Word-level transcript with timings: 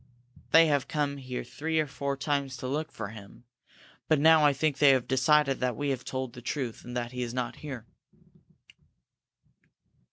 They 0.49 0.65
have 0.65 0.87
come 0.87 1.17
here 1.17 1.43
three 1.43 1.79
or 1.79 1.85
four 1.85 2.17
times 2.17 2.57
to 2.57 2.67
look 2.67 2.91
for 2.91 3.09
him, 3.09 3.43
but 4.07 4.19
now 4.19 4.43
I 4.43 4.51
think 4.51 4.79
they 4.79 4.89
have 4.89 5.07
decided 5.07 5.59
that 5.59 5.75
we 5.75 5.89
have 5.89 6.03
told 6.03 6.33
the 6.33 6.41
truth, 6.41 6.83
and 6.83 6.97
that 6.97 7.11
he 7.11 7.21
is 7.21 7.35
not 7.35 7.57
here." 7.57 7.85